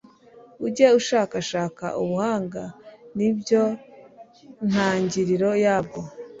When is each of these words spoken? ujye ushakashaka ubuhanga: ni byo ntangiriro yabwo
ujye 0.65 0.87
ushakashaka 0.99 1.85
ubuhanga: 2.01 2.63
ni 3.17 3.29
byo 3.37 3.63
ntangiriro 4.69 5.49
yabwo 5.65 5.99